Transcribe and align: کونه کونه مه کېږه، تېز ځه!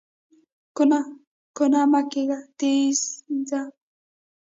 کونه 0.75 0.99
کونه 1.57 1.81
مه 1.91 2.01
کېږه، 2.11 2.39
تېز 2.59 2.99
ځه! 3.49 3.61